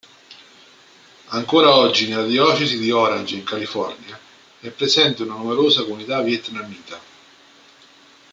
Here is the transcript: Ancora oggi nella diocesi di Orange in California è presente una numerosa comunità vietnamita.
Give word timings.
Ancora 1.27 1.75
oggi 1.75 2.07
nella 2.07 2.25
diocesi 2.25 2.79
di 2.79 2.89
Orange 2.89 3.35
in 3.35 3.43
California 3.43 4.19
è 4.59 4.71
presente 4.71 5.21
una 5.21 5.35
numerosa 5.35 5.83
comunità 5.83 6.21
vietnamita. 6.23 6.99